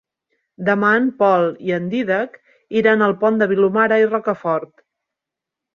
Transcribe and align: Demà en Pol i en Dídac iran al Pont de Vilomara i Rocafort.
Demà 0.69 0.89
en 1.01 1.03
Pol 1.19 1.45
i 1.67 1.75
en 1.77 1.85
Dídac 1.91 2.41
iran 2.83 3.07
al 3.09 3.15
Pont 3.25 3.41
de 3.45 3.53
Vilomara 3.53 4.03
i 4.07 4.11
Rocafort. 4.13 4.77